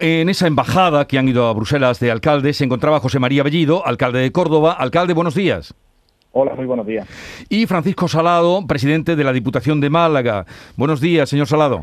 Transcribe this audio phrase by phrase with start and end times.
[0.00, 3.86] en esa embajada que han ido a Bruselas de alcaldes se encontraba José María Bellido,
[3.86, 4.72] alcalde de Córdoba.
[4.72, 5.74] Alcalde, buenos días.
[6.32, 7.06] Hola, muy buenos días.
[7.48, 10.46] Y Francisco Salado, presidente de la Diputación de Málaga.
[10.76, 11.82] Buenos días, señor Salado.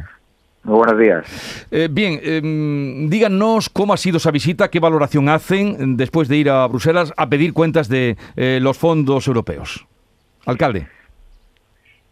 [0.63, 1.65] Muy buenos días.
[1.71, 6.49] Eh, bien, em, díganos cómo ha sido esa visita, qué valoración hacen después de ir
[6.49, 9.85] a Bruselas a pedir cuentas de eh, los fondos europeos.
[10.45, 10.87] Alcalde.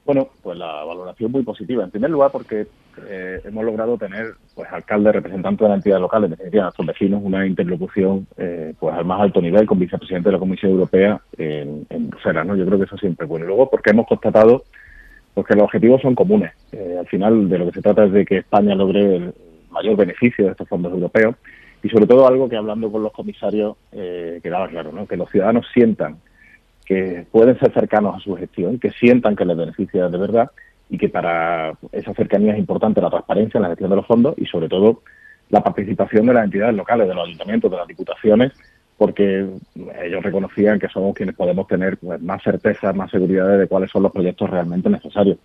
[0.06, 1.84] Bueno, pues la valoración muy positiva.
[1.84, 2.68] En primer lugar, porque
[3.08, 7.22] eh, hemos logrado tener, pues, alcalde, representante de la entidad local, en definitiva, nuestros vecinos,
[7.24, 11.88] una interlocución, eh, pues, al más alto nivel con vicepresidente de la Comisión Europea en,
[12.10, 12.56] Bruselas, ¿no?
[12.56, 13.48] Yo creo que eso siempre es bueno.
[13.48, 14.64] Luego, porque hemos constatado
[15.34, 16.54] pues, que los objetivos son comunes.
[16.72, 19.34] Eh, al final, de lo que se trata es de que España logre el
[19.72, 21.36] mayor beneficio de estos fondos europeos
[21.82, 25.08] y, sobre todo, algo que hablando con los comisarios quedaba claro, ¿no?
[25.08, 26.18] Que los ciudadanos sientan
[26.86, 30.52] que pueden ser cercanos a su gestión, que sientan que les beneficia de verdad
[30.90, 34.36] y que para esa cercanía es importante la transparencia en la gestión de los fondos
[34.38, 35.02] y sobre todo
[35.50, 38.52] la participación de las entidades locales, de los ayuntamientos, de las diputaciones,
[38.98, 39.46] porque
[40.04, 44.04] ellos reconocían que somos quienes podemos tener pues, más certeza, más seguridad de cuáles son
[44.04, 45.38] los proyectos realmente necesarios.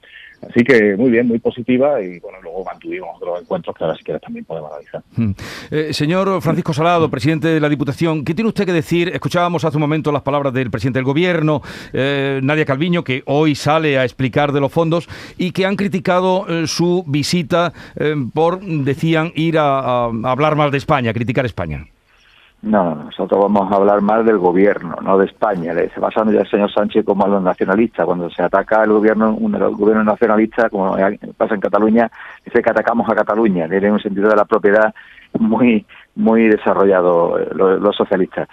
[0.51, 4.03] Así que muy bien, muy positiva y bueno, luego mantuvimos otros encuentros que ahora si
[4.03, 5.03] quieres también podemos analizar.
[5.17, 5.31] Hmm.
[5.71, 9.11] Eh, señor Francisco Salado, presidente de la Diputación, ¿qué tiene usted que decir?
[9.11, 11.63] Escuchábamos hace un momento las palabras del presidente del Gobierno,
[11.93, 16.47] eh, Nadia Calviño, que hoy sale a explicar de los fondos y que han criticado
[16.49, 17.73] eh, su visita
[18.35, 21.87] por, decían, ir a hablar mal de España, criticar España.
[22.63, 25.73] No, nosotros vamos a hablar más del gobierno, no de España.
[25.73, 28.05] Se basando ya el señor Sánchez como a los nacionalistas.
[28.05, 30.95] Cuando se ataca al gobierno, un gobierno nacionalista, como
[31.39, 32.11] pasa en Cataluña,
[32.45, 33.67] dice que atacamos a Cataluña.
[33.67, 34.95] Tiene un sentido de la propiedad
[35.39, 38.49] muy muy desarrollado eh, los, socialistas.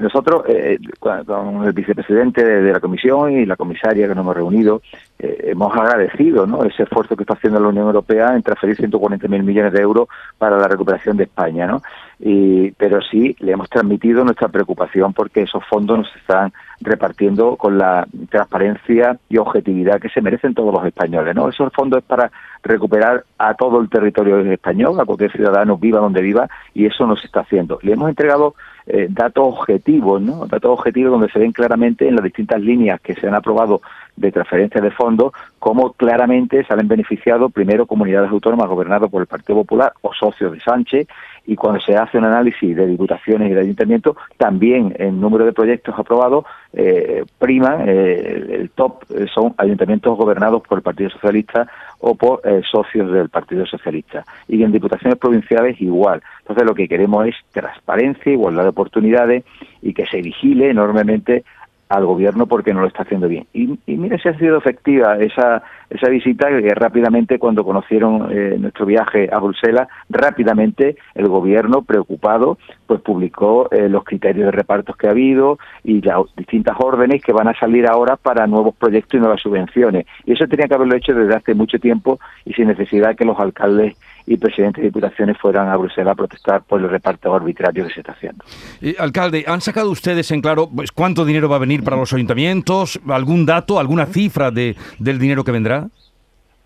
[0.00, 4.82] nosotros, eh, con el vicepresidente de, la comisión y la comisaria que nos hemos reunido,
[5.18, 6.64] eh, hemos agradecido ¿no?
[6.64, 10.58] ese esfuerzo que está haciendo la Unión Europea en transferir 140.000 millones de euros para
[10.58, 11.66] la recuperación de España.
[11.66, 11.82] ¿no?
[12.20, 17.78] Y, pero sí le hemos transmitido nuestra preocupación porque esos fondos nos están repartiendo con
[17.78, 21.34] la transparencia y objetividad que se merecen todos los españoles.
[21.36, 21.48] ¿no?
[21.48, 22.30] Esos fondos es para
[22.62, 27.16] recuperar a todo el territorio español, a cualquier ciudadano viva donde viva, y eso no
[27.16, 27.78] se está haciendo.
[27.82, 28.54] Le hemos entregado
[28.86, 30.46] eh, datos objetivos, ¿no?
[30.46, 33.80] Datos objetivos donde se ven claramente en las distintas líneas que se han aprobado
[34.16, 39.60] de transferencia de fondos, cómo claramente salen beneficiados primero comunidades autónomas gobernadas por el Partido
[39.60, 41.06] Popular o socios de Sánchez,
[41.48, 45.54] y cuando se hace un análisis de diputaciones y de ayuntamientos, también el número de
[45.54, 46.44] proyectos aprobados
[46.74, 51.66] eh, prima, eh, el top eh, son ayuntamientos gobernados por el Partido Socialista
[52.00, 54.26] o por eh, socios del Partido Socialista.
[54.46, 56.22] Y en diputaciones provinciales igual.
[56.40, 59.44] Entonces lo que queremos es transparencia, igualdad de oportunidades
[59.80, 61.44] y que se vigile enormemente
[61.88, 63.46] al gobierno porque no lo está haciendo bien.
[63.52, 68.56] Y, y mire si ha sido efectiva esa, esa visita que rápidamente cuando conocieron eh,
[68.58, 74.96] nuestro viaje a Bruselas, rápidamente el gobierno preocupado pues publicó eh, los criterios de repartos
[74.96, 79.14] que ha habido y las distintas órdenes que van a salir ahora para nuevos proyectos
[79.14, 80.06] y nuevas subvenciones.
[80.24, 83.38] Y eso tenía que haberlo hecho desde hace mucho tiempo y sin necesidad que los
[83.38, 83.96] alcaldes
[84.28, 88.00] y presidentes de diputaciones fueran a Bruselas a protestar por el reparto arbitrario que se
[88.00, 88.44] está haciendo.
[88.82, 92.12] Eh, alcalde, ¿han sacado ustedes en claro pues, cuánto dinero va a venir para los
[92.12, 93.00] ayuntamientos?
[93.08, 95.88] ¿Algún dato, alguna cifra de, del dinero que vendrá?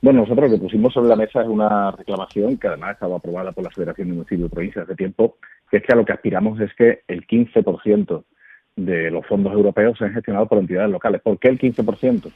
[0.01, 3.53] Bueno, nosotros lo que pusimos sobre la mesa es una reclamación que además estaba aprobada
[3.53, 5.37] por la Federación de Municipios y Provincias hace tiempo,
[5.71, 8.25] que es que a lo que aspiramos es que el 15%
[8.75, 11.21] de los fondos europeos sean gestionados por entidades locales.
[11.23, 12.33] ¿Por qué el 15%?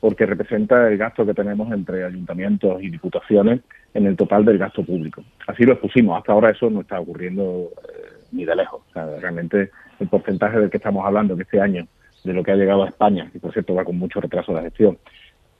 [0.00, 3.60] Porque representa el gasto que tenemos entre ayuntamientos y diputaciones
[3.94, 5.24] en el total del gasto público.
[5.46, 6.16] Así lo expusimos.
[6.18, 8.82] Hasta ahora eso no está ocurriendo eh, ni de lejos.
[8.94, 11.86] realmente el porcentaje del que estamos hablando que este año
[12.24, 14.62] de lo que ha llegado a España, y por cierto va con mucho retraso de
[14.62, 14.98] gestión,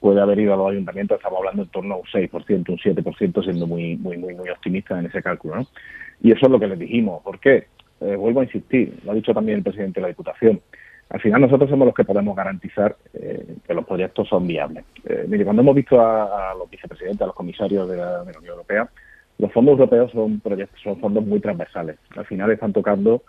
[0.00, 3.44] puede haber ido a los ayuntamientos, estamos hablando en torno a un 6%, un 7%,
[3.44, 5.56] siendo muy, muy, muy, muy optimistas en ese cálculo.
[5.56, 5.66] ¿no?
[6.20, 7.22] Y eso es lo que les dijimos.
[7.22, 7.66] ¿Por qué?
[8.00, 10.60] Eh, vuelvo a insistir, lo ha dicho también el presidente de la Diputación.
[11.10, 14.84] Al final nosotros somos los que podemos garantizar eh, que los proyectos son viables.
[15.04, 18.88] Eh, mire, cuando hemos visto a, los vicepresidentes, a los comisarios de la, Unión Europea,
[19.38, 21.96] los fondos europeos son proyectos, son fondos muy transversales.
[22.14, 23.22] Al final están tocando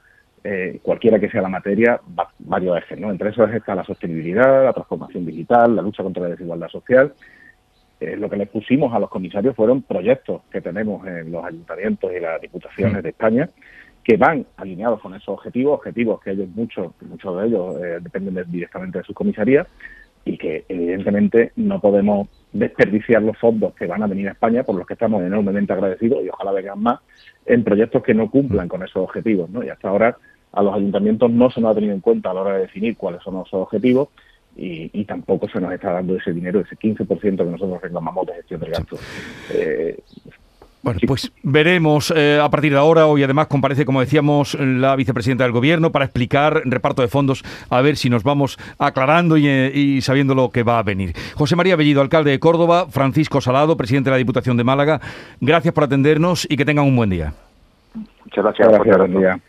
[0.44, 2.02] eh, cualquiera que sea la materia,
[2.40, 3.12] varios ejes, ¿no?
[3.12, 7.14] Entre esos está la sostenibilidad, la transformación digital, la lucha contra la desigualdad social.
[8.02, 12.12] Eh, lo que les pusimos a los comisarios fueron proyectos que tenemos en los ayuntamientos
[12.14, 13.50] y las diputaciones de España
[14.04, 18.44] que van alineados con esos objetivos, objetivos que ellos muchos, muchos de ellos eh, dependen
[18.50, 19.68] directamente de sus comisarías
[20.26, 24.76] y que evidentemente no podemos desperdiciar los fondos que van a venir a España, por
[24.76, 27.00] los que estamos enormemente agradecidos y ojalá vengan más,
[27.46, 29.50] en proyectos que no cumplan con esos objetivos.
[29.50, 29.64] ¿no?
[29.64, 30.18] Y hasta ahora
[30.52, 32.98] a los ayuntamientos no se nos ha tenido en cuenta a la hora de definir
[32.98, 34.10] cuáles son esos objetivos
[34.56, 38.60] y, tampoco se nos está dando ese dinero, ese 15% que nosotros reclamamos de gestión
[38.60, 38.98] del gasto.
[39.54, 39.98] Eh,
[40.90, 43.06] Bueno, pues veremos eh, a partir de ahora.
[43.06, 47.80] Hoy además comparece, como decíamos, la vicepresidenta del Gobierno para explicar reparto de fondos, a
[47.82, 51.14] ver si nos vamos aclarando y, eh, y, sabiendo lo que va a venir.
[51.36, 55.00] José María Bellido, alcalde de Córdoba, Francisco Salado, presidente de la Diputación de Málaga,
[55.40, 57.34] gracias por atendernos y que tengan un buen día.
[58.26, 58.68] Muchas gracias.
[58.70, 59.40] gracias buen día.